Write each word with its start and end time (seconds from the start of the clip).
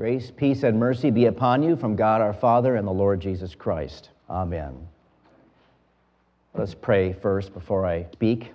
Grace, 0.00 0.32
peace, 0.34 0.62
and 0.62 0.80
mercy 0.80 1.10
be 1.10 1.26
upon 1.26 1.62
you 1.62 1.76
from 1.76 1.94
God 1.94 2.22
our 2.22 2.32
Father 2.32 2.76
and 2.76 2.88
the 2.88 2.90
Lord 2.90 3.20
Jesus 3.20 3.54
Christ. 3.54 4.08
Amen. 4.30 4.88
Let's 6.54 6.72
pray 6.72 7.12
first 7.12 7.52
before 7.52 7.84
I 7.84 8.06
speak. 8.10 8.50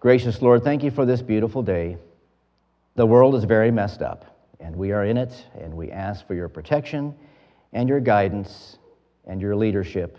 Gracious 0.00 0.40
Lord, 0.40 0.64
thank 0.64 0.82
you 0.82 0.90
for 0.90 1.04
this 1.04 1.20
beautiful 1.20 1.62
day. 1.62 1.98
The 2.94 3.04
world 3.04 3.34
is 3.34 3.44
very 3.44 3.70
messed 3.70 4.00
up, 4.00 4.24
and 4.60 4.74
we 4.74 4.92
are 4.92 5.04
in 5.04 5.18
it, 5.18 5.44
and 5.60 5.74
we 5.74 5.90
ask 5.90 6.26
for 6.26 6.32
your 6.32 6.48
protection 6.48 7.14
and 7.74 7.86
your 7.86 8.00
guidance 8.00 8.78
and 9.26 9.42
your 9.42 9.56
leadership 9.56 10.16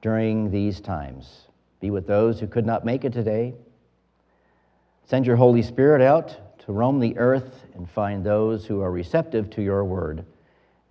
during 0.00 0.50
these 0.50 0.80
times. 0.80 1.48
Be 1.80 1.90
with 1.90 2.06
those 2.06 2.40
who 2.40 2.46
could 2.46 2.64
not 2.64 2.86
make 2.86 3.04
it 3.04 3.12
today. 3.12 3.52
Send 5.04 5.26
your 5.26 5.36
Holy 5.36 5.60
Spirit 5.60 6.00
out 6.00 6.34
to 6.70 6.74
roam 6.74 7.00
the 7.00 7.18
earth 7.18 7.66
and 7.74 7.90
find 7.90 8.24
those 8.24 8.64
who 8.64 8.80
are 8.80 8.92
receptive 8.92 9.50
to 9.50 9.60
your 9.60 9.84
word, 9.84 10.24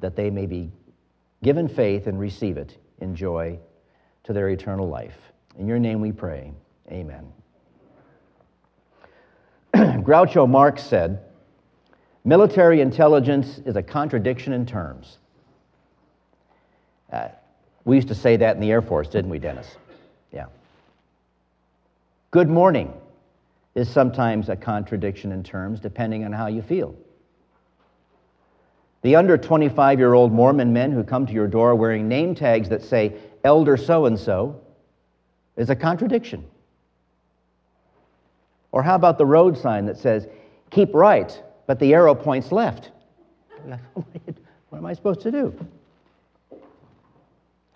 that 0.01 0.13
they 0.13 0.29
may 0.29 0.45
be 0.45 0.69
given 1.41 1.69
faith 1.69 2.05
and 2.05 2.19
receive 2.19 2.57
it 2.57 2.75
in 2.99 3.15
joy 3.15 3.57
to 4.25 4.33
their 4.33 4.49
eternal 4.49 4.89
life. 4.89 5.15
In 5.57 5.67
your 5.67 5.79
name 5.79 6.01
we 6.01 6.11
pray. 6.11 6.51
Amen. 6.91 7.31
Groucho 9.73 10.49
Marx 10.49 10.83
said, 10.83 11.21
Military 12.25 12.81
intelligence 12.81 13.61
is 13.65 13.77
a 13.77 13.83
contradiction 13.83 14.51
in 14.51 14.65
terms. 14.65 15.17
Uh, 17.09 17.29
we 17.85 17.95
used 17.95 18.09
to 18.09 18.15
say 18.15 18.35
that 18.35 18.55
in 18.55 18.61
the 18.61 18.69
Air 18.69 18.81
Force, 18.81 19.07
didn't 19.07 19.31
we, 19.31 19.39
Dennis? 19.39 19.77
Yeah. 20.33 20.47
Good 22.31 22.49
morning 22.49 22.93
is 23.79 23.89
sometimes 23.89 24.49
a 24.49 24.55
contradiction 24.55 25.31
in 25.31 25.41
terms, 25.41 25.79
depending 25.79 26.25
on 26.25 26.33
how 26.33 26.47
you 26.47 26.61
feel. 26.61 26.93
The 29.01 29.15
under 29.15 29.37
25 29.37 29.99
year 29.99 30.13
old 30.13 30.33
Mormon 30.33 30.73
men 30.73 30.91
who 30.91 31.03
come 31.03 31.25
to 31.25 31.33
your 31.33 31.47
door 31.47 31.73
wearing 31.75 32.09
name 32.09 32.35
tags 32.35 32.69
that 32.69 32.83
say 32.83 33.15
Elder 33.43 33.77
so 33.77 34.05
and 34.05 34.19
so 34.19 34.59
is 35.55 35.69
a 35.69 35.75
contradiction. 35.75 36.45
Or 38.73 38.83
how 38.83 38.95
about 38.95 39.17
the 39.17 39.25
road 39.25 39.57
sign 39.57 39.85
that 39.85 39.97
says, 39.97 40.27
keep 40.69 40.93
right, 40.93 41.41
but 41.65 41.79
the 41.79 41.93
arrow 41.93 42.13
points 42.13 42.51
left? 42.51 42.91
what 43.93 44.77
am 44.77 44.85
I 44.85 44.93
supposed 44.93 45.21
to 45.21 45.31
do? 45.31 45.67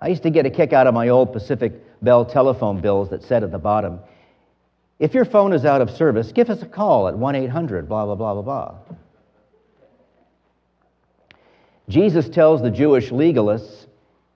I 0.01 0.09
used 0.09 0.23
to 0.23 0.29
get 0.29 0.45
a 0.45 0.49
kick 0.49 0.73
out 0.73 0.85
of 0.85 0.93
my 0.93 1.07
old 1.07 1.31
Pacific 1.31 1.73
Bell 2.01 2.25
telephone 2.25 2.81
bills 2.81 3.09
that 3.11 3.23
said 3.23 3.41
at 3.43 3.51
the 3.51 3.57
bottom, 3.57 3.99
if 5.03 5.13
your 5.13 5.25
phone 5.25 5.51
is 5.51 5.65
out 5.65 5.81
of 5.81 5.91
service, 5.91 6.31
give 6.31 6.49
us 6.49 6.61
a 6.61 6.65
call 6.65 7.09
at 7.09 7.17
1 7.17 7.35
800, 7.35 7.89
blah, 7.89 8.05
blah, 8.05 8.15
blah, 8.15 8.35
blah, 8.35 8.41
blah. 8.41 8.75
Jesus 11.89 12.29
tells 12.29 12.61
the 12.61 12.71
Jewish 12.71 13.09
legalists 13.09 13.87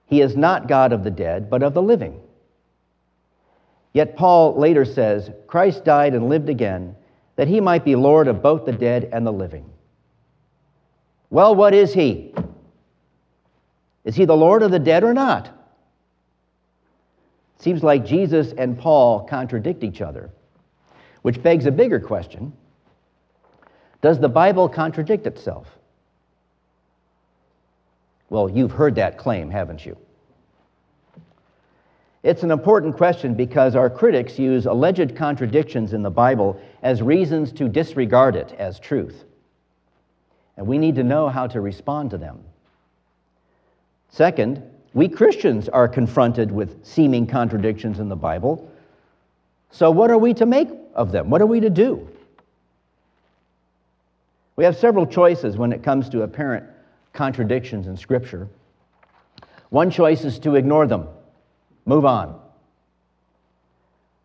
he 0.04 0.20
is 0.20 0.36
not 0.36 0.68
God 0.68 0.92
of 0.92 1.04
the 1.04 1.10
dead, 1.10 1.48
but 1.48 1.62
of 1.62 1.72
the 1.72 1.80
living. 1.80 2.20
Yet 3.94 4.14
Paul 4.14 4.58
later 4.58 4.84
says, 4.84 5.30
Christ 5.46 5.86
died 5.86 6.12
and 6.12 6.28
lived 6.28 6.50
again, 6.50 6.96
that 7.36 7.48
he 7.48 7.62
might 7.62 7.82
be 7.82 7.96
Lord 7.96 8.28
of 8.28 8.42
both 8.42 8.66
the 8.66 8.72
dead 8.72 9.08
and 9.10 9.26
the 9.26 9.32
living. 9.32 9.70
Well, 11.30 11.54
what 11.54 11.72
is 11.72 11.94
he? 11.94 12.34
Is 14.04 14.16
he 14.16 14.26
the 14.26 14.36
Lord 14.36 14.62
of 14.62 14.70
the 14.70 14.78
dead 14.78 15.02
or 15.02 15.14
not? 15.14 15.48
Seems 17.58 17.82
like 17.82 18.04
Jesus 18.04 18.52
and 18.52 18.78
Paul 18.78 19.26
contradict 19.26 19.82
each 19.82 20.02
other, 20.02 20.30
which 21.22 21.42
begs 21.42 21.66
a 21.66 21.70
bigger 21.70 22.00
question 22.00 22.52
Does 24.00 24.18
the 24.18 24.28
Bible 24.28 24.68
contradict 24.68 25.26
itself? 25.26 25.68
Well, 28.30 28.48
you've 28.48 28.72
heard 28.72 28.96
that 28.96 29.16
claim, 29.16 29.50
haven't 29.50 29.86
you? 29.86 29.96
It's 32.22 32.42
an 32.42 32.50
important 32.50 32.96
question 32.96 33.34
because 33.34 33.76
our 33.76 33.88
critics 33.88 34.38
use 34.38 34.66
alleged 34.66 35.14
contradictions 35.16 35.92
in 35.92 36.02
the 36.02 36.10
Bible 36.10 36.60
as 36.82 37.00
reasons 37.00 37.52
to 37.52 37.68
disregard 37.68 38.34
it 38.36 38.52
as 38.58 38.80
truth. 38.80 39.24
And 40.56 40.66
we 40.66 40.78
need 40.78 40.96
to 40.96 41.04
know 41.04 41.28
how 41.28 41.46
to 41.46 41.60
respond 41.60 42.10
to 42.10 42.18
them. 42.18 42.40
Second, 44.10 44.62
we 44.94 45.08
Christians 45.08 45.68
are 45.68 45.86
confronted 45.86 46.50
with 46.50 46.84
seeming 46.84 47.26
contradictions 47.26 48.00
in 48.00 48.08
the 48.08 48.16
Bible. 48.16 48.68
So, 49.70 49.90
what 49.90 50.10
are 50.10 50.18
we 50.18 50.34
to 50.34 50.46
make 50.46 50.68
of 50.98 51.12
them? 51.12 51.30
What 51.30 51.40
are 51.40 51.46
we 51.46 51.60
to 51.60 51.70
do? 51.70 52.06
We 54.56 54.64
have 54.64 54.76
several 54.76 55.06
choices 55.06 55.56
when 55.56 55.72
it 55.72 55.82
comes 55.82 56.10
to 56.10 56.22
apparent 56.22 56.66
contradictions 57.14 57.86
in 57.86 57.96
Scripture. 57.96 58.48
One 59.70 59.90
choice 59.90 60.24
is 60.24 60.38
to 60.40 60.56
ignore 60.56 60.86
them 60.86 61.08
Move 61.88 62.04
on. 62.04 62.38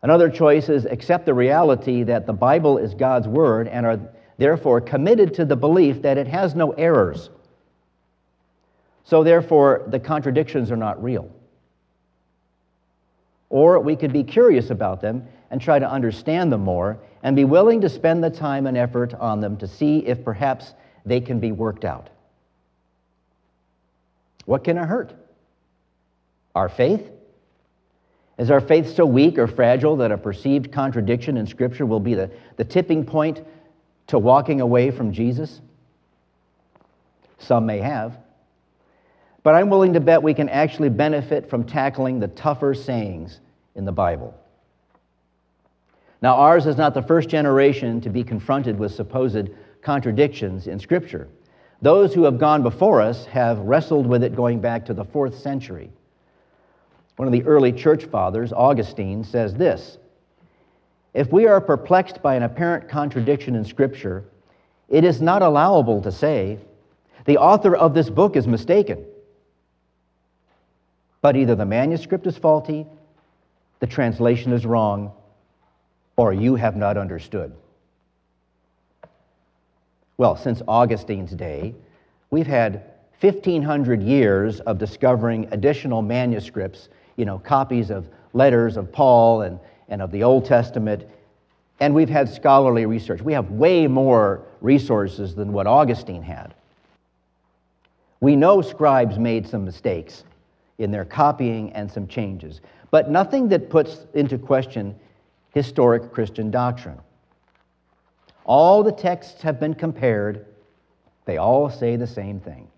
Another 0.02 0.28
choice 0.28 0.68
is 0.68 0.84
accept 0.84 1.24
the 1.24 1.32
reality 1.32 2.02
that 2.02 2.26
the 2.26 2.32
Bible 2.34 2.76
is 2.76 2.92
God's 2.92 3.26
Word 3.26 3.68
and 3.68 3.86
are 3.86 3.98
therefore 4.36 4.82
committed 4.82 5.32
to 5.34 5.46
the 5.46 5.56
belief 5.56 6.02
that 6.02 6.18
it 6.18 6.26
has 6.26 6.54
no 6.54 6.72
errors. 6.72 7.30
So, 9.04 9.24
therefore, 9.24 9.84
the 9.86 9.98
contradictions 9.98 10.70
are 10.70 10.76
not 10.76 11.02
real. 11.02 11.33
Or 13.54 13.78
we 13.78 13.94
could 13.94 14.12
be 14.12 14.24
curious 14.24 14.70
about 14.70 15.00
them 15.00 15.28
and 15.52 15.60
try 15.60 15.78
to 15.78 15.88
understand 15.88 16.50
them 16.50 16.62
more 16.62 16.98
and 17.22 17.36
be 17.36 17.44
willing 17.44 17.82
to 17.82 17.88
spend 17.88 18.24
the 18.24 18.28
time 18.28 18.66
and 18.66 18.76
effort 18.76 19.14
on 19.14 19.40
them 19.40 19.56
to 19.58 19.68
see 19.68 19.98
if 19.98 20.24
perhaps 20.24 20.74
they 21.06 21.20
can 21.20 21.38
be 21.38 21.52
worked 21.52 21.84
out. 21.84 22.10
What 24.44 24.64
can 24.64 24.76
it 24.76 24.86
hurt? 24.86 25.12
Our 26.56 26.68
faith? 26.68 27.08
Is 28.38 28.50
our 28.50 28.60
faith 28.60 28.92
so 28.92 29.06
weak 29.06 29.38
or 29.38 29.46
fragile 29.46 29.98
that 29.98 30.10
a 30.10 30.18
perceived 30.18 30.72
contradiction 30.72 31.36
in 31.36 31.46
Scripture 31.46 31.86
will 31.86 32.00
be 32.00 32.14
the, 32.14 32.32
the 32.56 32.64
tipping 32.64 33.04
point 33.06 33.40
to 34.08 34.18
walking 34.18 34.62
away 34.62 34.90
from 34.90 35.12
Jesus? 35.12 35.60
Some 37.38 37.66
may 37.66 37.78
have. 37.78 38.18
But 39.44 39.54
I'm 39.54 39.70
willing 39.70 39.92
to 39.92 40.00
bet 40.00 40.24
we 40.24 40.34
can 40.34 40.48
actually 40.48 40.88
benefit 40.88 41.48
from 41.48 41.62
tackling 41.62 42.18
the 42.18 42.26
tougher 42.26 42.74
sayings 42.74 43.38
in 43.74 43.84
the 43.84 43.92
Bible. 43.92 44.34
Now, 46.22 46.36
ours 46.36 46.66
is 46.66 46.76
not 46.76 46.94
the 46.94 47.02
first 47.02 47.28
generation 47.28 48.00
to 48.00 48.08
be 48.08 48.24
confronted 48.24 48.78
with 48.78 48.94
supposed 48.94 49.50
contradictions 49.82 50.66
in 50.66 50.78
Scripture. 50.78 51.28
Those 51.82 52.14
who 52.14 52.24
have 52.24 52.38
gone 52.38 52.62
before 52.62 53.02
us 53.02 53.26
have 53.26 53.58
wrestled 53.58 54.06
with 54.06 54.22
it 54.22 54.34
going 54.34 54.60
back 54.60 54.86
to 54.86 54.94
the 54.94 55.04
fourth 55.04 55.38
century. 55.38 55.90
One 57.16 57.28
of 57.28 57.32
the 57.32 57.44
early 57.44 57.72
church 57.72 58.06
fathers, 58.06 58.52
Augustine, 58.52 59.22
says 59.22 59.54
this 59.54 59.98
If 61.12 61.30
we 61.30 61.46
are 61.46 61.60
perplexed 61.60 62.22
by 62.22 62.36
an 62.36 62.42
apparent 62.42 62.88
contradiction 62.88 63.54
in 63.54 63.64
Scripture, 63.64 64.24
it 64.88 65.04
is 65.04 65.20
not 65.20 65.42
allowable 65.42 66.00
to 66.02 66.12
say, 66.12 66.58
the 67.26 67.38
author 67.38 67.74
of 67.74 67.94
this 67.94 68.10
book 68.10 68.36
is 68.36 68.46
mistaken. 68.46 69.04
But 71.20 71.36
either 71.36 71.54
the 71.54 71.64
manuscript 71.64 72.26
is 72.26 72.36
faulty, 72.36 72.86
the 73.80 73.86
translation 73.86 74.52
is 74.52 74.64
wrong, 74.64 75.12
or 76.16 76.32
you 76.32 76.54
have 76.54 76.76
not 76.76 76.96
understood. 76.96 77.52
Well, 80.16 80.36
since 80.36 80.62
Augustine's 80.68 81.32
day, 81.32 81.74
we've 82.30 82.46
had 82.46 82.84
1,500 83.20 84.02
years 84.02 84.60
of 84.60 84.78
discovering 84.78 85.48
additional 85.50 86.02
manuscripts 86.02 86.88
you 87.16 87.24
know, 87.24 87.38
copies 87.38 87.90
of 87.90 88.08
letters 88.32 88.76
of 88.76 88.92
Paul 88.92 89.42
and, 89.42 89.58
and 89.88 90.02
of 90.02 90.10
the 90.10 90.22
Old 90.22 90.44
Testament. 90.44 91.04
And 91.80 91.94
we've 91.94 92.08
had 92.08 92.28
scholarly 92.28 92.86
research. 92.86 93.22
We 93.22 93.32
have 93.32 93.50
way 93.50 93.86
more 93.86 94.42
resources 94.60 95.34
than 95.34 95.52
what 95.52 95.66
Augustine 95.66 96.22
had. 96.22 96.54
We 98.20 98.36
know 98.36 98.62
scribes 98.62 99.18
made 99.18 99.46
some 99.46 99.64
mistakes 99.64 100.24
in 100.78 100.90
their 100.90 101.04
copying 101.04 101.72
and 101.72 101.90
some 101.90 102.08
changes, 102.08 102.60
but 102.94 103.10
nothing 103.10 103.48
that 103.48 103.70
puts 103.70 104.06
into 104.14 104.38
question 104.38 104.94
historic 105.52 106.12
Christian 106.12 106.52
doctrine. 106.52 107.00
All 108.44 108.84
the 108.84 108.92
texts 108.92 109.42
have 109.42 109.58
been 109.58 109.74
compared, 109.74 110.46
they 111.24 111.36
all 111.36 111.68
say 111.68 111.96
the 111.96 112.06
same 112.06 112.38
thing. 112.38 112.68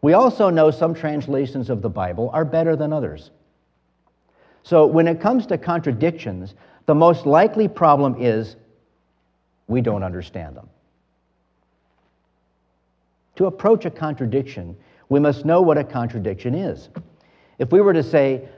We 0.00 0.12
also 0.12 0.48
know 0.48 0.70
some 0.70 0.94
translations 0.94 1.70
of 1.70 1.82
the 1.82 1.88
Bible 1.88 2.30
are 2.32 2.44
better 2.44 2.76
than 2.76 2.92
others. 2.92 3.32
So 4.62 4.86
when 4.86 5.08
it 5.08 5.20
comes 5.20 5.46
to 5.46 5.58
contradictions, 5.58 6.54
the 6.86 6.94
most 6.94 7.26
likely 7.26 7.66
problem 7.66 8.14
is 8.16 8.54
we 9.66 9.80
don't 9.80 10.04
understand 10.04 10.54
them. 10.54 10.68
To 13.34 13.46
approach 13.46 13.86
a 13.86 13.90
contradiction, 13.90 14.76
we 15.08 15.18
must 15.18 15.44
know 15.44 15.62
what 15.62 15.78
a 15.78 15.82
contradiction 15.82 16.54
is. 16.54 16.90
If 17.58 17.72
we 17.72 17.80
were 17.80 17.92
to 17.92 18.02
say, 18.02 18.48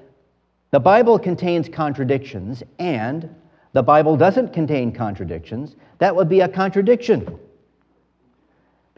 the 0.70 0.80
Bible 0.80 1.18
contains 1.18 1.68
contradictions 1.68 2.62
and 2.78 3.34
the 3.72 3.82
Bible 3.82 4.16
doesn't 4.16 4.52
contain 4.52 4.92
contradictions, 4.92 5.76
that 5.98 6.14
would 6.14 6.28
be 6.28 6.40
a 6.40 6.48
contradiction. 6.48 7.38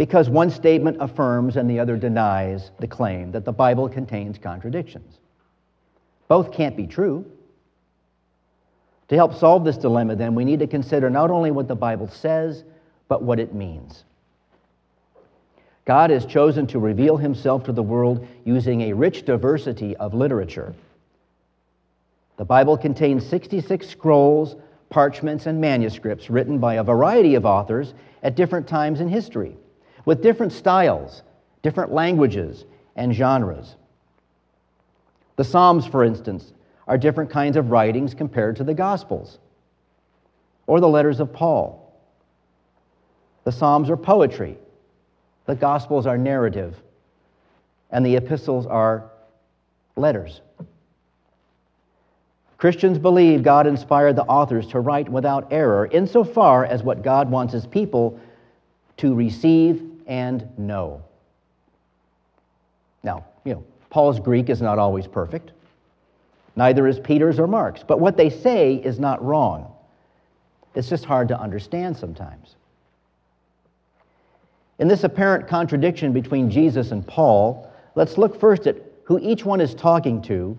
because 0.01 0.31
one 0.31 0.49
statement 0.49 0.97
affirms 0.99 1.59
and 1.59 1.69
the 1.69 1.79
other 1.79 1.95
denies 1.95 2.71
the 2.81 2.87
claim 2.87 3.31
that 3.33 3.45
the 3.45 3.53
Bible 3.53 3.87
contains 3.87 4.39
contradictions. 4.39 5.19
Both 6.27 6.53
can't 6.53 6.75
be 6.75 6.87
true. 6.87 7.27
To 9.09 9.15
help 9.15 9.35
solve 9.35 9.63
this 9.63 9.77
dilemma, 9.77 10.17
then, 10.17 10.35
we 10.35 10.47
need 10.47 10.61
to 10.61 10.67
consider 10.67 11.11
not 11.11 11.31
only 11.31 11.51
what 11.51 11.69
the 11.69 11.75
Bible 11.75 12.09
says, 12.09 12.65
but 13.09 13.23
what 13.23 13.39
it 13.39 13.53
means. 13.53 14.05
God 15.85 16.11
has 16.11 16.27
chosen 16.27 16.67
to 16.69 16.79
reveal 16.79 17.17
himself 17.17 17.65
to 17.65 17.73
the 17.73 17.83
world 17.83 18.27
using 18.45 18.83
a 18.83 18.93
rich 18.93 19.25
diversity 19.25 19.97
of 19.97 20.15
literature. 20.15 20.75
The 22.37 22.45
Bible 22.45 22.77
contains 22.77 23.27
66 23.27 23.89
scrolls, 23.89 24.57
parchments, 24.89 25.47
and 25.47 25.61
manuscripts 25.61 26.31
written 26.31 26.59
by 26.59 26.75
a 26.75 26.85
variety 26.85 27.35
of 27.35 27.45
authors 27.45 27.95
at 28.23 28.35
different 28.37 28.67
times 28.67 29.01
in 29.01 29.09
history, 29.09 29.57
with 30.05 30.23
different 30.23 30.53
styles, 30.53 31.23
different 31.63 31.93
languages, 31.93 32.65
and 32.97 33.15
genres. 33.15 33.77
The 35.37 35.45
Psalms, 35.45 35.87
for 35.87 36.05
instance, 36.05 36.53
are 36.87 36.99
different 36.99 37.31
kinds 37.31 37.57
of 37.57 37.71
writings 37.71 38.15
compared 38.15 38.57
to 38.57 38.65
the 38.65 38.75
Gospels 38.75 39.39
or 40.67 40.81
the 40.81 40.89
letters 40.89 41.21
of 41.21 41.33
Paul. 41.33 41.95
The 43.45 43.53
Psalms 43.53 43.91
are 43.91 43.97
poetry, 43.97 44.59
the 45.47 45.55
Gospels 45.55 46.07
are 46.07 46.19
narrative, 46.19 46.77
and 47.91 48.05
the 48.05 48.17
epistles 48.17 48.67
are 48.67 49.11
letters. 49.97 50.41
Christians 52.59 52.99
believe 52.99 53.43
God 53.43 53.67
inspired 53.67 54.17
the 54.17 54.25
authors 54.25 54.67
to 54.69 54.81
write 54.81 55.09
without 55.09 55.51
error, 55.51 55.87
insofar 55.87 56.67
as 56.67 56.83
what 56.83 57.03
God 57.03 57.31
wants 57.31 57.55
his 57.55 57.67
people 57.67 58.21
to 58.99 59.15
receive 59.15 59.83
and 60.07 60.47
know. 60.59 61.03
Now, 63.03 63.25
you 63.45 63.55
know, 63.55 63.65
Paul's 63.89 64.21
Greek 64.21 64.51
is 64.51 64.61
not 64.61 64.79
always 64.79 65.07
perfect. 65.07 65.53
Neither 66.55 66.87
is 66.87 67.01
Peter's 67.01 67.39
or 67.39 67.47
Mark's. 67.47 67.83
But 67.83 67.99
what 67.99 68.19
they 68.19 68.29
say 68.29 68.75
is 68.75 69.01
not 69.01 69.25
wrong. 69.25 69.73
It's 70.75 70.89
just 70.89 71.07
hard 71.07 71.29
to 71.29 71.41
understand 71.41 71.97
sometimes. 71.97 72.57
In 74.81 74.89
this 74.89 75.05
apparent 75.05 75.47
contradiction 75.47 76.15
between 76.15 76.51
Jesus 76.51 76.91
and 76.91 77.07
Paul, 77.07 77.71
let's 77.95 78.17
look 78.17 78.41
first 78.41 78.67
at 78.67 78.77
who 79.05 79.19
each 79.21 79.45
one 79.45 79.61
is 79.61 79.75
talking 79.75 80.23
to 80.23 80.59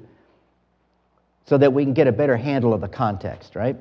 so 1.48 1.58
that 1.58 1.74
we 1.74 1.84
can 1.84 1.94
get 1.94 2.06
a 2.06 2.12
better 2.12 2.38
handle 2.38 2.72
of 2.72 2.82
the 2.82 2.88
context, 2.88 3.56
right? 3.56 3.76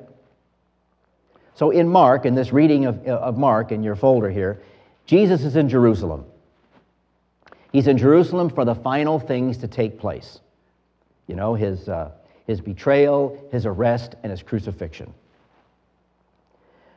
So, 1.53 1.69
in 1.69 1.87
Mark, 1.87 2.25
in 2.25 2.33
this 2.33 2.51
reading 2.51 2.85
of, 2.85 3.05
of 3.05 3.37
Mark 3.37 3.71
in 3.71 3.83
your 3.83 3.95
folder 3.95 4.31
here, 4.31 4.59
Jesus 5.05 5.43
is 5.43 5.55
in 5.55 5.69
Jerusalem. 5.69 6.25
He's 7.71 7.87
in 7.87 7.99
Jerusalem 7.99 8.49
for 8.49 8.65
the 8.65 8.73
final 8.75 9.19
things 9.19 9.59
to 9.59 9.67
take 9.67 9.99
place. 9.99 10.39
You 11.27 11.35
know, 11.35 11.53
his, 11.53 11.87
uh, 11.87 12.11
his 12.47 12.61
betrayal, 12.61 13.47
his 13.51 13.67
arrest, 13.67 14.15
and 14.23 14.31
his 14.31 14.41
crucifixion. 14.41 15.13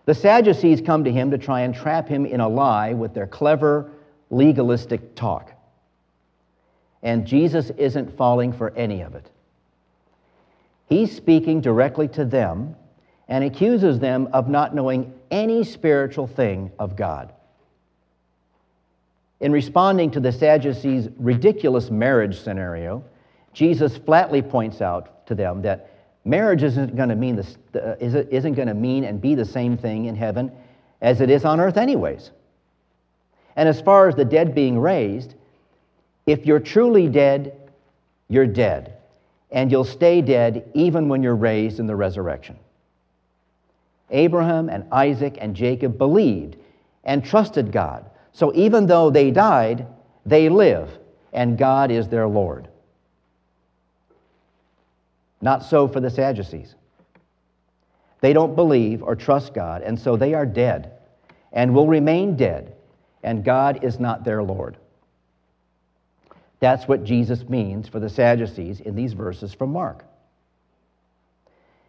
The 0.06 0.14
Sadducees 0.14 0.80
come 0.82 1.04
to 1.04 1.12
him 1.12 1.30
to 1.30 1.38
try 1.38 1.60
and 1.60 1.74
trap 1.74 2.08
him 2.08 2.26
in 2.26 2.40
a 2.40 2.48
lie 2.48 2.92
with 2.92 3.14
their 3.14 3.26
clever, 3.26 3.90
legalistic 4.30 5.14
talk. 5.14 5.52
And 7.02 7.26
Jesus 7.26 7.70
isn't 7.70 8.16
falling 8.16 8.52
for 8.52 8.70
any 8.76 9.02
of 9.02 9.14
it. 9.14 9.30
He's 10.88 11.14
speaking 11.14 11.60
directly 11.60 12.08
to 12.08 12.24
them 12.24 12.76
and 13.28 13.42
accuses 13.42 13.98
them 13.98 14.28
of 14.32 14.48
not 14.48 14.74
knowing 14.74 15.14
any 15.30 15.64
spiritual 15.64 16.26
thing 16.26 16.70
of 16.78 16.96
God. 16.96 17.32
In 19.40 19.52
responding 19.52 20.10
to 20.12 20.20
the 20.20 20.32
Sadducees' 20.32 21.08
ridiculous 21.18 21.90
marriage 21.90 22.40
scenario, 22.40 23.04
Jesus 23.52 23.96
flatly 23.96 24.42
points 24.42 24.80
out 24.80 25.26
to 25.26 25.34
them 25.34 25.62
that 25.62 25.90
marriage 26.24 26.62
isn't 26.62 26.96
going 26.96 27.08
to 27.08 27.16
mean 27.16 27.36
this, 27.36 27.56
uh, 27.74 27.96
isn't 28.00 28.54
going 28.54 28.68
to 28.68 28.74
mean 28.74 29.04
and 29.04 29.20
be 29.20 29.34
the 29.34 29.44
same 29.44 29.76
thing 29.76 30.06
in 30.06 30.16
heaven 30.16 30.50
as 31.00 31.20
it 31.20 31.30
is 31.30 31.44
on 31.44 31.60
earth, 31.60 31.76
anyways. 31.76 32.30
And 33.56 33.68
as 33.68 33.80
far 33.80 34.08
as 34.08 34.14
the 34.14 34.24
dead 34.24 34.54
being 34.54 34.78
raised, 34.78 35.34
if 36.26 36.46
you're 36.46 36.60
truly 36.60 37.08
dead, 37.08 37.56
you're 38.28 38.46
dead. 38.46 38.94
And 39.50 39.70
you'll 39.70 39.84
stay 39.84 40.20
dead 40.22 40.70
even 40.74 41.08
when 41.08 41.22
you're 41.22 41.36
raised 41.36 41.78
in 41.78 41.86
the 41.86 41.94
resurrection. 41.94 42.58
Abraham 44.10 44.68
and 44.68 44.86
Isaac 44.92 45.38
and 45.40 45.54
Jacob 45.54 45.98
believed 45.98 46.56
and 47.04 47.24
trusted 47.24 47.70
God. 47.70 48.10
So 48.32 48.52
even 48.54 48.86
though 48.86 49.10
they 49.10 49.30
died, 49.30 49.86
they 50.26 50.48
live, 50.48 50.90
and 51.32 51.58
God 51.58 51.90
is 51.90 52.08
their 52.08 52.26
Lord. 52.26 52.68
Not 55.44 55.62
so 55.62 55.87
for 55.87 56.00
the 56.00 56.08
Sadducees. 56.08 56.75
They 58.23 58.32
don't 58.32 58.56
believe 58.56 59.02
or 59.02 59.14
trust 59.14 59.52
God, 59.52 59.82
and 59.82 60.00
so 60.00 60.17
they 60.17 60.32
are 60.32 60.46
dead 60.46 60.93
and 61.52 61.75
will 61.75 61.87
remain 61.87 62.35
dead, 62.35 62.75
and 63.23 63.44
God 63.44 63.85
is 63.85 64.00
not 64.00 64.25
their 64.25 64.43
Lord. 64.43 64.79
That's 66.61 66.88
what 66.88 67.05
Jesus 67.05 67.46
means 67.46 67.87
for 67.88 68.00
the 68.00 68.08
Sadducees 68.08 68.81
in 68.81 68.96
these 68.96 69.12
verses 69.12 69.52
from 69.52 69.70
Mark. 69.70 70.06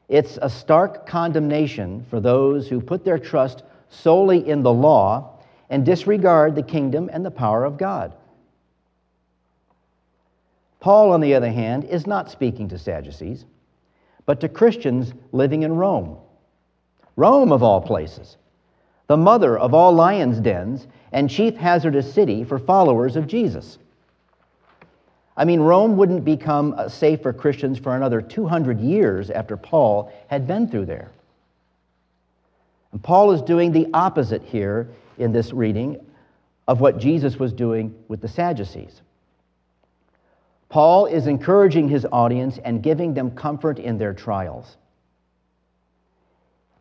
It's 0.10 0.38
a 0.42 0.50
stark 0.50 1.08
condemnation 1.08 2.06
for 2.10 2.20
those 2.20 2.68
who 2.68 2.82
put 2.82 3.06
their 3.06 3.18
trust 3.18 3.64
solely 3.90 4.50
in 4.50 4.64
the 4.64 4.74
law 4.74 5.40
and 5.70 5.86
disregard 5.86 6.56
the 6.56 6.62
kingdom 6.62 7.10
and 7.14 7.26
the 7.26 7.32
power 7.32 7.64
of 7.64 7.78
God. 7.78 8.14
Paul, 10.86 11.14
on 11.14 11.20
the 11.20 11.34
other 11.34 11.52
hand, 11.52 11.86
is 11.86 12.06
not 12.06 12.30
speaking 12.30 12.70
to 12.70 12.78
Sadducees, 12.78 13.44
but 14.28 14.40
to 14.42 14.48
Christians 14.48 15.16
living 15.32 15.64
in 15.64 15.76
Rome. 15.78 16.18
Rome, 17.16 17.52
of 17.52 17.64
all 17.64 17.82
places, 17.82 18.38
the 19.08 19.18
mother 19.18 19.58
of 19.58 19.74
all 19.74 19.94
lions' 19.94 20.40
dens 20.40 20.86
and 21.12 21.28
chief 21.28 21.56
hazardous 21.56 22.14
city 22.14 22.44
for 22.44 22.60
followers 22.60 23.16
of 23.16 23.26
Jesus. 23.26 23.80
I 25.36 25.44
mean, 25.44 25.60
Rome 25.60 25.98
wouldn't 25.98 26.24
become 26.24 26.76
uh, 26.78 26.88
safe 26.88 27.24
for 27.24 27.34
Christians 27.34 27.80
for 27.80 27.96
another 27.96 28.22
200 28.22 28.80
years 28.80 29.32
after 29.32 29.58
Paul 29.58 30.14
had 30.28 30.46
been 30.46 30.68
through 30.68 30.86
there. 30.86 31.10
And 32.92 33.02
Paul 33.02 33.32
is 33.32 33.42
doing 33.42 33.72
the 33.72 33.88
opposite 33.92 34.44
here 34.44 34.88
in 35.18 35.32
this 35.32 35.52
reading 35.52 36.06
of 36.68 36.80
what 36.80 37.00
Jesus 37.00 37.40
was 37.40 37.54
doing 37.54 37.96
with 38.08 38.22
the 38.22 38.28
Sadducees. 38.28 39.02
Paul 40.76 41.06
is 41.06 41.28
encouraging 41.28 41.88
his 41.88 42.06
audience 42.12 42.60
and 42.66 42.84
giving 42.84 43.14
them 43.14 43.32
comfort 43.32 43.80
in 43.80 43.98
their 43.98 44.14
trials. 44.14 44.76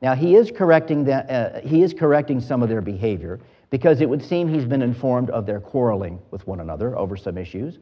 Now, 0.02 0.16
he 0.16 0.34
is 0.34 0.50
correcting, 0.50 1.04
the, 1.04 1.14
uh, 1.14 1.60
he 1.60 1.80
is 1.80 1.94
correcting 1.94 2.40
some 2.40 2.60
of 2.60 2.68
their 2.68 2.80
behavior 2.80 3.38
because 3.70 4.00
it 4.00 4.08
would 4.08 4.20
seem 4.20 4.48
he's 4.48 4.64
been 4.64 4.82
informed 4.82 5.30
of 5.30 5.46
their 5.46 5.60
quarreling 5.60 6.18
with 6.32 6.44
one 6.44 6.58
another 6.58 6.98
over 6.98 7.16
some 7.16 7.38
issues. 7.38 7.78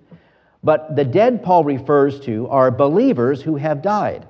But 0.63 0.97
the 0.97 1.05
dead 1.07 1.43
Paul 1.43 1.65
refers 1.65 2.21
to 2.27 2.47
are 2.49 2.71
believers 2.71 3.41
who 3.41 3.57
have 3.57 3.81
died. 3.81 4.29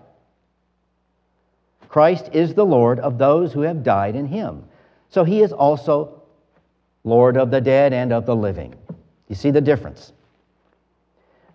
Christ 1.89 2.31
is 2.33 2.55
the 2.55 2.65
Lord 2.65 3.01
of 3.01 3.19
those 3.19 3.53
who 3.53 3.63
have 3.63 3.83
died 3.83 4.15
in 4.15 4.27
him. 4.27 4.67
So 5.09 5.25
he 5.25 5.43
is 5.43 5.53
also 5.53 6.23
Lord 7.03 7.37
of 7.37 7.51
the 7.51 7.61
dead 7.61 7.93
and 7.93 8.13
of 8.13 8.25
the 8.25 8.37
living. 8.37 8.73
You 9.27 9.35
see 9.35 9.51
the 9.51 9.61
difference? 9.61 10.13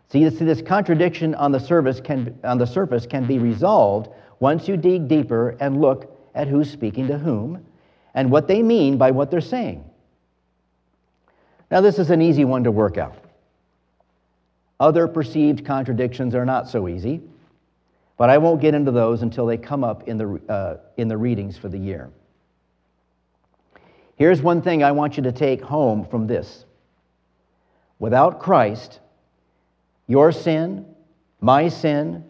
See, 0.10 0.30
see 0.30 0.46
this 0.46 0.62
contradiction 0.62 1.36
on 1.36 1.52
the, 1.52 1.60
surface 1.60 2.00
can, 2.00 2.38
on 2.44 2.58
the 2.58 2.66
surface 2.66 3.06
can 3.06 3.26
be 3.26 3.40
resolved 3.40 4.10
once 4.40 4.68
you 4.68 4.78
dig 4.78 5.08
deeper 5.08 5.58
and 5.60 5.82
look 5.82 6.16
at 6.34 6.48
who's 6.48 6.72
speaking 6.72 7.08
to 7.08 7.18
whom 7.18 7.66
and 8.14 8.32
what 8.32 8.48
they 8.48 8.64
mean 8.64 8.98
by 8.98 9.12
what 9.12 9.30
they're 9.32 9.42
saying. 9.42 9.84
Now, 11.70 11.82
this 11.82 12.00
is 12.00 12.10
an 12.10 12.22
easy 12.22 12.46
one 12.46 12.64
to 12.64 12.72
work 12.72 12.98
out. 12.98 13.16
Other 14.80 15.08
perceived 15.08 15.66
contradictions 15.66 16.36
are 16.36 16.46
not 16.46 16.70
so 16.70 16.88
easy, 16.88 17.22
but 18.16 18.30
I 18.30 18.38
won't 18.38 18.62
get 18.62 18.74
into 18.74 18.92
those 18.92 19.22
until 19.22 19.46
they 19.46 19.58
come 19.58 19.84
up 19.84 20.08
in 20.08 20.18
the, 20.18 20.42
uh, 20.48 20.78
in 20.96 21.08
the 21.08 21.18
readings 21.18 21.58
for 21.58 21.68
the 21.68 21.78
year. 21.78 22.10
Here's 24.16 24.42
one 24.42 24.62
thing 24.62 24.84
I 24.84 24.92
want 24.94 25.18
you 25.18 25.24
to 25.24 25.32
take 25.32 25.62
home 25.62 26.06
from 26.06 26.28
this 26.28 26.66
without 28.00 28.40
Christ, 28.40 29.00
your 30.08 30.32
sin, 30.32 30.86
my 31.42 31.68
sin, 31.70 32.24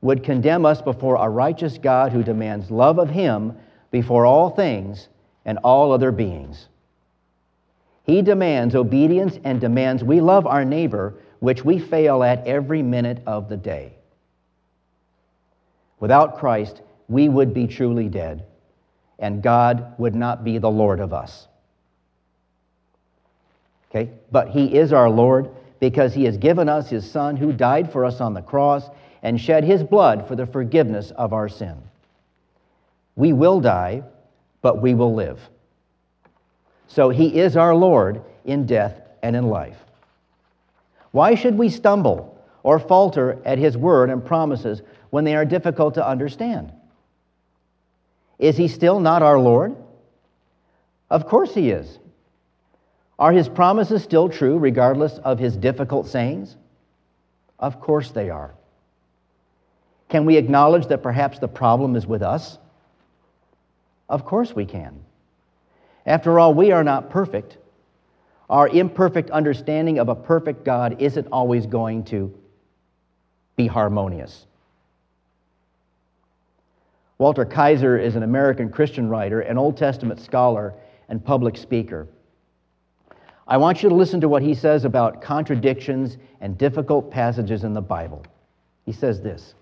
would 0.00 0.22
condemn 0.22 0.66
us 0.66 0.82
before 0.82 1.16
a 1.16 1.28
righteous 1.28 1.78
God 1.78 2.12
who 2.12 2.22
demands 2.22 2.70
love 2.70 2.98
of 2.98 3.08
Him 3.08 3.56
before 3.90 4.26
all 4.26 4.50
things 4.50 5.08
and 5.44 5.58
all 5.58 5.92
other 5.92 6.12
beings. 6.12 6.68
He 8.04 8.20
demands 8.20 8.74
obedience 8.74 9.38
and 9.44 9.60
demands 9.60 10.02
we 10.02 10.20
love 10.20 10.46
our 10.46 10.64
neighbor, 10.64 11.14
which 11.38 11.64
we 11.64 11.78
fail 11.78 12.22
at 12.22 12.46
every 12.46 12.82
minute 12.82 13.22
of 13.26 13.48
the 13.48 13.56
day. 13.56 13.94
Without 16.00 16.38
Christ, 16.38 16.82
we 17.08 17.28
would 17.28 17.54
be 17.54 17.68
truly 17.68 18.08
dead, 18.08 18.44
and 19.18 19.42
God 19.42 19.94
would 19.98 20.16
not 20.16 20.42
be 20.42 20.58
the 20.58 20.70
Lord 20.70 20.98
of 20.98 21.12
us. 21.12 21.46
Okay? 23.90 24.10
But 24.32 24.48
he 24.48 24.74
is 24.74 24.92
our 24.92 25.08
Lord 25.08 25.50
because 25.82 26.14
he 26.14 26.22
has 26.26 26.38
given 26.38 26.68
us 26.68 26.88
his 26.88 27.10
Son 27.10 27.34
who 27.34 27.52
died 27.52 27.90
for 27.90 28.04
us 28.04 28.20
on 28.20 28.34
the 28.34 28.40
cross 28.40 28.88
and 29.24 29.40
shed 29.40 29.64
his 29.64 29.82
blood 29.82 30.28
for 30.28 30.36
the 30.36 30.46
forgiveness 30.46 31.10
of 31.16 31.32
our 31.32 31.48
sin. 31.48 31.76
We 33.16 33.32
will 33.32 33.58
die, 33.58 34.04
but 34.60 34.80
we 34.80 34.94
will 34.94 35.12
live. 35.12 35.40
So 36.86 37.08
he 37.08 37.36
is 37.36 37.56
our 37.56 37.74
Lord 37.74 38.22
in 38.44 38.64
death 38.64 38.94
and 39.24 39.34
in 39.34 39.48
life. 39.48 39.76
Why 41.10 41.34
should 41.34 41.58
we 41.58 41.68
stumble 41.68 42.40
or 42.62 42.78
falter 42.78 43.42
at 43.44 43.58
his 43.58 43.76
word 43.76 44.08
and 44.08 44.24
promises 44.24 44.82
when 45.10 45.24
they 45.24 45.34
are 45.34 45.44
difficult 45.44 45.94
to 45.94 46.08
understand? 46.08 46.72
Is 48.38 48.56
he 48.56 48.68
still 48.68 49.00
not 49.00 49.24
our 49.24 49.40
Lord? 49.40 49.74
Of 51.10 51.26
course 51.26 51.52
he 51.52 51.70
is. 51.70 51.98
Are 53.22 53.30
his 53.30 53.48
promises 53.48 54.02
still 54.02 54.28
true 54.28 54.58
regardless 54.58 55.18
of 55.18 55.38
his 55.38 55.56
difficult 55.56 56.08
sayings? 56.08 56.56
Of 57.56 57.80
course 57.80 58.10
they 58.10 58.30
are. 58.30 58.52
Can 60.08 60.24
we 60.24 60.36
acknowledge 60.36 60.88
that 60.88 61.04
perhaps 61.04 61.38
the 61.38 61.46
problem 61.46 61.94
is 61.94 62.04
with 62.04 62.20
us? 62.20 62.58
Of 64.08 64.24
course 64.24 64.56
we 64.56 64.64
can. 64.64 65.04
After 66.04 66.40
all, 66.40 66.52
we 66.52 66.72
are 66.72 66.82
not 66.82 67.10
perfect. 67.10 67.58
Our 68.50 68.66
imperfect 68.66 69.30
understanding 69.30 70.00
of 70.00 70.08
a 70.08 70.16
perfect 70.16 70.64
God 70.64 71.00
isn't 71.00 71.28
always 71.30 71.64
going 71.64 72.02
to 72.06 72.36
be 73.54 73.68
harmonious. 73.68 74.46
Walter 77.18 77.44
Kaiser 77.44 77.96
is 77.96 78.16
an 78.16 78.24
American 78.24 78.68
Christian 78.68 79.08
writer, 79.08 79.42
an 79.42 79.58
Old 79.58 79.76
Testament 79.76 80.18
scholar, 80.18 80.74
and 81.08 81.24
public 81.24 81.56
speaker. 81.56 82.08
I 83.46 83.56
want 83.56 83.82
you 83.82 83.88
to 83.88 83.94
listen 83.94 84.20
to 84.20 84.28
what 84.28 84.42
he 84.42 84.54
says 84.54 84.84
about 84.84 85.20
contradictions 85.20 86.16
and 86.40 86.56
difficult 86.56 87.10
passages 87.10 87.64
in 87.64 87.72
the 87.72 87.80
Bible. 87.80 88.24
He 88.84 88.92
says 88.92 89.20
this 89.20 89.54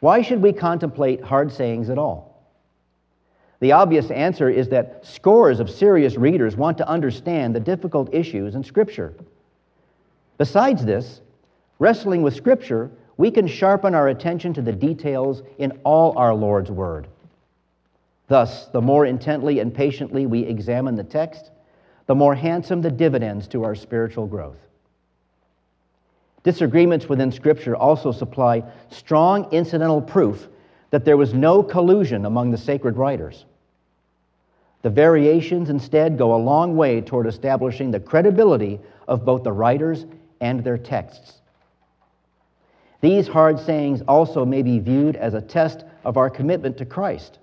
Why 0.00 0.22
should 0.22 0.42
we 0.42 0.52
contemplate 0.52 1.22
hard 1.22 1.52
sayings 1.52 1.90
at 1.90 1.98
all? 1.98 2.28
The 3.60 3.72
obvious 3.72 4.10
answer 4.10 4.48
is 4.48 4.68
that 4.68 5.04
scores 5.04 5.58
of 5.58 5.68
serious 5.68 6.16
readers 6.16 6.56
want 6.56 6.78
to 6.78 6.88
understand 6.88 7.54
the 7.54 7.60
difficult 7.60 8.14
issues 8.14 8.54
in 8.54 8.62
Scripture. 8.62 9.14
Besides 10.38 10.84
this, 10.84 11.20
wrestling 11.80 12.22
with 12.22 12.36
Scripture, 12.36 12.90
we 13.16 13.32
can 13.32 13.48
sharpen 13.48 13.96
our 13.96 14.08
attention 14.08 14.54
to 14.54 14.62
the 14.62 14.72
details 14.72 15.42
in 15.58 15.72
all 15.82 16.16
our 16.16 16.34
Lord's 16.34 16.70
Word. 16.70 17.08
Thus, 18.28 18.66
the 18.66 18.80
more 18.80 19.06
intently 19.06 19.58
and 19.58 19.74
patiently 19.74 20.26
we 20.26 20.44
examine 20.44 20.94
the 20.94 21.02
text, 21.02 21.50
the 22.08 22.14
more 22.14 22.34
handsome 22.34 22.80
the 22.80 22.90
dividends 22.90 23.46
to 23.46 23.62
our 23.62 23.74
spiritual 23.74 24.26
growth. 24.26 24.56
Disagreements 26.42 27.06
within 27.06 27.30
Scripture 27.30 27.76
also 27.76 28.12
supply 28.12 28.62
strong 28.90 29.52
incidental 29.52 30.00
proof 30.00 30.48
that 30.90 31.04
there 31.04 31.18
was 31.18 31.34
no 31.34 31.62
collusion 31.62 32.24
among 32.24 32.50
the 32.50 32.56
sacred 32.56 32.96
writers. 32.96 33.44
The 34.80 34.88
variations 34.88 35.68
instead 35.68 36.16
go 36.16 36.34
a 36.34 36.40
long 36.40 36.76
way 36.76 37.02
toward 37.02 37.26
establishing 37.26 37.90
the 37.90 38.00
credibility 38.00 38.80
of 39.06 39.26
both 39.26 39.42
the 39.42 39.52
writers 39.52 40.06
and 40.40 40.64
their 40.64 40.78
texts. 40.78 41.34
These 43.02 43.28
hard 43.28 43.60
sayings 43.60 44.00
also 44.08 44.46
may 44.46 44.62
be 44.62 44.78
viewed 44.78 45.16
as 45.16 45.34
a 45.34 45.42
test 45.42 45.84
of 46.04 46.16
our 46.16 46.30
commitment 46.30 46.78
to 46.78 46.86
Christ. 46.86 47.38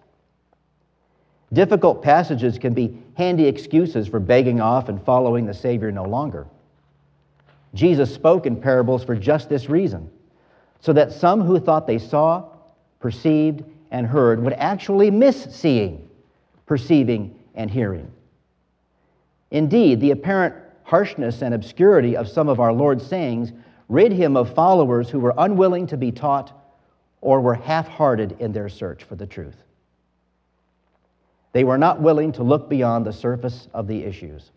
Difficult 1.56 2.02
passages 2.02 2.60
can 2.60 2.74
be 2.74 2.98
handy 3.14 3.46
excuses 3.46 4.10
for 4.10 4.20
begging 4.20 4.60
off 4.60 4.90
and 4.90 5.02
following 5.02 5.46
the 5.46 5.54
Savior 5.54 5.90
no 5.90 6.04
longer. 6.04 6.48
Jesus 7.74 8.14
spoke 8.14 8.46
in 8.46 8.58
parables 8.58 9.06
for 9.06 9.16
just 9.16 9.48
this 9.48 9.70
reason, 9.70 10.10
so 10.82 10.92
that 10.92 11.14
some 11.14 11.40
who 11.40 11.58
thought 11.58 11.88
they 11.88 11.98
saw, 11.98 12.44
perceived, 13.00 13.64
and 13.90 14.06
heard 14.06 14.44
would 14.44 14.52
actually 14.52 15.10
miss 15.10 15.46
seeing, 15.46 16.10
perceiving, 16.66 17.34
and 17.56 17.72
hearing. 17.72 18.12
Indeed, 19.50 20.02
the 20.02 20.12
apparent 20.12 20.56
harshness 20.84 21.42
and 21.42 21.54
obscurity 21.54 22.18
of 22.18 22.28
some 22.28 22.50
of 22.50 22.60
our 22.60 22.74
Lord's 22.74 23.08
sayings 23.08 23.54
rid 23.88 24.12
him 24.12 24.36
of 24.36 24.54
followers 24.54 25.10
who 25.10 25.22
were 25.22 25.34
unwilling 25.38 25.88
to 25.88 25.96
be 25.96 26.12
taught 26.12 26.52
or 27.22 27.40
were 27.40 27.56
half 27.56 27.88
hearted 27.88 28.36
in 28.42 28.52
their 28.52 28.68
search 28.68 29.06
for 29.06 29.16
the 29.16 29.26
truth. 29.26 29.56
They 31.56 31.64
were 31.64 31.78
not 31.78 32.02
willing 32.02 32.34
to 32.34 32.44
look 32.44 32.68
beyond 32.68 33.06
the 33.06 33.14
surface 33.14 33.70
of 33.74 33.88
the 33.88 34.04
issues. 34.04 34.52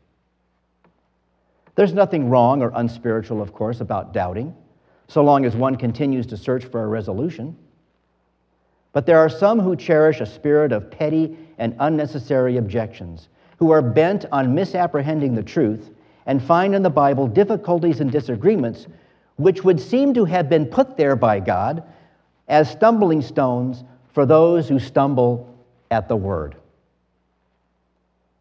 There's 1.76 1.94
nothing 1.94 2.28
wrong 2.28 2.60
or 2.60 2.72
unspiritual, 2.74 3.40
of 3.40 3.52
course, 3.52 3.80
about 3.80 4.12
doubting, 4.12 4.52
so 5.06 5.22
long 5.22 5.44
as 5.44 5.54
one 5.54 5.76
continues 5.76 6.26
to 6.26 6.36
search 6.36 6.64
for 6.64 6.82
a 6.82 6.88
resolution. 6.88 7.56
But 8.92 9.06
there 9.06 9.20
are 9.20 9.28
some 9.28 9.60
who 9.60 9.76
cherish 9.76 10.20
a 10.20 10.26
spirit 10.26 10.72
of 10.72 10.90
petty 10.90 11.38
and 11.58 11.76
unnecessary 11.78 12.56
objections, 12.56 13.28
who 13.60 13.70
are 13.70 13.80
bent 13.80 14.24
on 14.32 14.52
misapprehending 14.52 15.36
the 15.36 15.42
truth 15.44 15.90
and 16.26 16.42
find 16.42 16.74
in 16.74 16.82
the 16.82 16.90
Bible 16.90 17.28
difficulties 17.28 18.00
and 18.00 18.10
disagreements 18.10 18.88
which 19.36 19.62
would 19.62 19.78
seem 19.78 20.14
to 20.14 20.24
have 20.24 20.48
been 20.48 20.66
put 20.66 20.96
there 20.96 21.14
by 21.14 21.38
God 21.38 21.84
as 22.48 22.68
stumbling 22.68 23.22
stones 23.22 23.84
for 24.12 24.26
those 24.26 24.68
who 24.68 24.80
stumble 24.80 25.56
at 25.92 26.08
the 26.08 26.16
Word. 26.16 26.56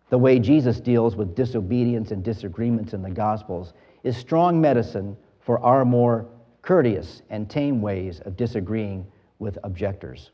The 0.09 0.17
way 0.17 0.39
Jesus 0.39 0.79
deals 0.79 1.15
with 1.15 1.35
disobedience 1.35 2.11
and 2.11 2.23
disagreements 2.23 2.93
in 2.93 3.01
the 3.01 3.09
Gospels 3.09 3.73
is 4.03 4.15
strong 4.15 4.61
medicine 4.61 5.17
for 5.41 5.59
our 5.59 5.83
more 5.83 6.27
courteous 6.61 7.21
and 7.29 7.49
tame 7.49 7.81
ways 7.81 8.19
of 8.21 8.37
disagreeing 8.37 9.05
with 9.39 9.57
objectors. 9.63 10.31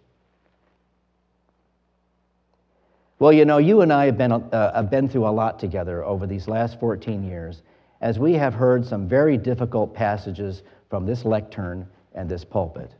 Well, 3.20 3.32
you 3.32 3.46
know, 3.46 3.58
you 3.58 3.82
and 3.82 3.94
I 3.94 4.06
have 4.06 4.18
been, 4.18 4.32
uh, 4.32 4.74
have 4.76 4.90
been 4.90 5.08
through 5.08 5.28
a 5.28 5.32
lot 5.32 5.58
together 5.58 6.04
over 6.04 6.28
these 6.28 6.48
last 6.48 6.80
14 6.80 7.24
years, 7.24 7.62
as 8.02 8.20
we 8.20 8.34
have 8.34 8.54
heard 8.54 8.86
some 8.86 9.08
very 9.08 9.38
difficult 9.38 9.94
passages 9.94 10.64
from 10.90 11.06
this 11.06 11.24
lectern 11.24 11.88
and 12.14 12.30
this 12.30 12.44
pulpit. 12.44 12.92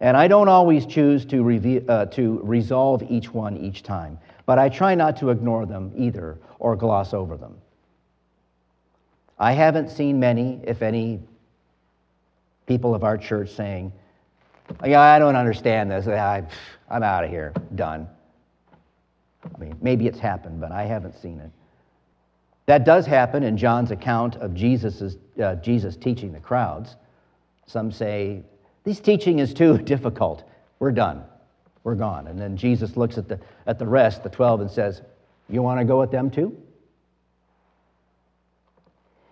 And 0.00 0.16
I 0.16 0.28
don't 0.28 0.48
always 0.48 0.84
choose 0.84 1.24
to, 1.26 1.84
uh, 1.88 2.06
to 2.06 2.40
resolve 2.42 3.02
each 3.08 3.32
one 3.32 3.56
each 3.56 3.82
time, 3.82 4.18
but 4.46 4.58
I 4.58 4.68
try 4.68 4.94
not 4.94 5.16
to 5.18 5.30
ignore 5.30 5.66
them 5.66 5.92
either 5.96 6.38
or 6.58 6.76
gloss 6.76 7.12
over 7.12 7.36
them. 7.36 7.56
I 9.38 9.52
haven't 9.52 9.90
seen 9.90 10.18
many, 10.18 10.60
if 10.64 10.80
any, 10.80 11.20
people 12.66 12.94
of 12.94 13.04
our 13.04 13.18
church 13.18 13.50
saying, 13.50 13.92
Yeah, 14.84 15.00
I 15.00 15.18
don't 15.18 15.36
understand 15.36 15.90
this. 15.90 16.06
I'm 16.06 17.02
out 17.02 17.24
of 17.24 17.30
here. 17.30 17.52
Done. 17.74 18.08
I 19.44 19.58
mean, 19.58 19.76
maybe 19.80 20.06
it's 20.06 20.18
happened, 20.18 20.60
but 20.60 20.72
I 20.72 20.84
haven't 20.84 21.20
seen 21.20 21.40
it. 21.40 21.50
That 22.66 22.84
does 22.84 23.06
happen 23.06 23.42
in 23.42 23.56
John's 23.56 23.90
account 23.90 24.36
of 24.36 24.54
Jesus's, 24.54 25.18
uh, 25.42 25.56
Jesus 25.56 25.96
teaching 25.96 26.32
the 26.32 26.40
crowds. 26.40 26.96
Some 27.66 27.92
say, 27.92 28.42
This 28.84 29.00
teaching 29.00 29.38
is 29.38 29.52
too 29.52 29.78
difficult. 29.92 30.44
We're 30.78 30.92
done. 30.92 31.24
We're 31.86 31.94
gone. 31.94 32.26
And 32.26 32.36
then 32.36 32.56
Jesus 32.56 32.96
looks 32.96 33.16
at 33.16 33.28
the, 33.28 33.38
at 33.64 33.78
the 33.78 33.86
rest, 33.86 34.24
the 34.24 34.28
12, 34.28 34.62
and 34.62 34.68
says, 34.68 35.02
You 35.48 35.62
want 35.62 35.78
to 35.78 35.84
go 35.84 36.00
with 36.00 36.10
them 36.10 36.32
too? 36.32 36.60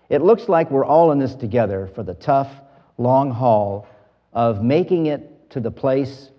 It 0.09 0.23
looks 0.23 0.49
like 0.49 0.71
we're 0.71 0.85
all 0.85 1.11
in 1.11 1.19
this 1.19 1.35
together 1.35 1.91
for 1.97 2.05
the 2.05 2.15
tough, 2.15 2.49
long 2.97 3.33
haul 3.33 3.89
of 4.33 4.63
making 4.63 5.07
it 5.07 5.51
to 5.51 5.59
the 5.59 5.73
place, 5.73 6.31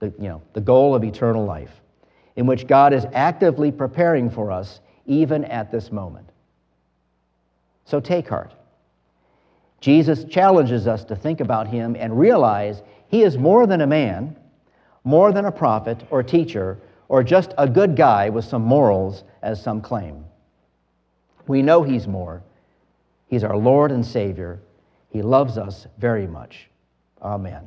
the, 0.00 0.06
you 0.18 0.26
know, 0.28 0.42
the 0.54 0.60
goal 0.60 0.96
of 0.96 1.04
eternal 1.04 1.44
life, 1.44 1.70
in 2.34 2.44
which 2.46 2.66
God 2.66 2.92
is 2.92 3.06
actively 3.12 3.70
preparing 3.70 4.30
for 4.30 4.50
us 4.50 4.80
even 5.06 5.44
at 5.44 5.70
this 5.70 5.92
moment. 5.92 6.28
So 7.84 8.00
take 8.00 8.26
heart. 8.26 8.54
Jesus 9.80 10.24
challenges 10.24 10.88
us 10.88 11.04
to 11.04 11.14
think 11.14 11.38
about 11.38 11.68
him 11.68 11.94
and 11.96 12.18
realize 12.18 12.82
he 13.06 13.22
is 13.22 13.38
more 13.38 13.68
than 13.68 13.82
a 13.82 13.86
man, 13.86 14.34
more 15.08 15.32
than 15.32 15.46
a 15.46 15.50
prophet 15.50 16.04
or 16.10 16.22
teacher, 16.22 16.76
or 17.08 17.24
just 17.24 17.54
a 17.56 17.66
good 17.66 17.96
guy 17.96 18.28
with 18.28 18.44
some 18.44 18.60
morals, 18.60 19.24
as 19.42 19.62
some 19.62 19.80
claim. 19.80 20.22
We 21.46 21.62
know 21.62 21.82
he's 21.82 22.06
more. 22.06 22.42
He's 23.26 23.42
our 23.42 23.56
Lord 23.56 23.90
and 23.90 24.04
Savior. 24.04 24.60
He 25.08 25.22
loves 25.22 25.56
us 25.56 25.86
very 25.96 26.26
much. 26.26 26.68
Amen. 27.22 27.56